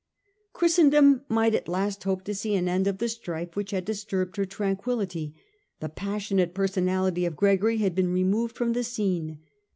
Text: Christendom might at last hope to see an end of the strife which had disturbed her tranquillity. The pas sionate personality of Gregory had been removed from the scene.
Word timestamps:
Christendom 0.53 1.25
might 1.29 1.53
at 1.53 1.67
last 1.67 2.05
hope 2.05 2.23
to 2.23 2.33
see 2.33 2.55
an 2.55 2.67
end 2.67 2.87
of 2.87 2.97
the 2.97 3.07
strife 3.07 3.55
which 3.55 3.69
had 3.69 3.85
disturbed 3.85 4.35
her 4.37 4.45
tranquillity. 4.45 5.35
The 5.79 5.89
pas 5.89 6.23
sionate 6.23 6.55
personality 6.55 7.23
of 7.23 7.35
Gregory 7.35 7.77
had 7.77 7.93
been 7.93 8.09
removed 8.11 8.55
from 8.55 8.73
the 8.73 8.83
scene. 8.83 9.41